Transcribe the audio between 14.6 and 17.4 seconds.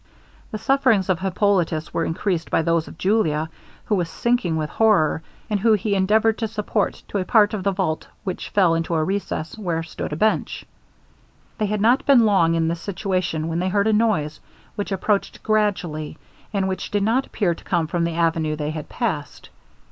which approached gradually, and which did not